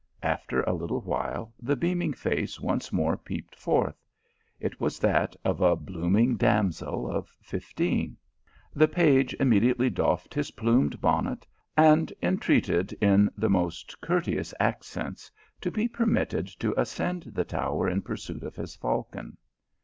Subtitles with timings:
[0.23, 4.03] After a little while, the beaming face once more peeped forth:
[4.59, 8.17] it was that of a bloom ing damsel of fifteen.
[8.73, 11.45] The page immediately doffed his plumed bonnet,
[11.77, 15.29] and entreated in the most courteous accents
[15.61, 19.37] to be permitted to ascend the tower in pursuit of his falcon.